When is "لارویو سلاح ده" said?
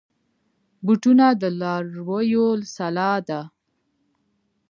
1.59-3.41